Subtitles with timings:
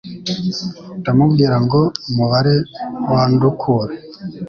[0.99, 1.81] ndamubwira ngo
[2.15, 2.55] mubare
[3.11, 3.95] Wandukure